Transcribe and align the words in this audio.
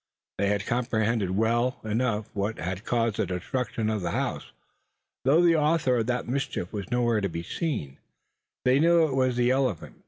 They 0.39 0.57
comprehended 0.57 1.29
well 1.37 1.79
enough 1.83 2.25
what 2.33 2.57
had 2.57 2.83
caused 2.85 3.17
the 3.17 3.27
destruction 3.27 3.87
of 3.87 4.01
the 4.01 4.09
house. 4.09 4.51
Though 5.25 5.43
the 5.43 5.55
author 5.57 5.97
of 5.97 6.07
that 6.07 6.27
mischief 6.27 6.73
was 6.73 6.89
nowhere 6.89 7.21
to 7.21 7.29
be 7.29 7.43
seen, 7.43 7.99
they 8.65 8.79
knew 8.79 9.05
it 9.05 9.13
was 9.13 9.35
the 9.35 9.51
elephant. 9.51 9.97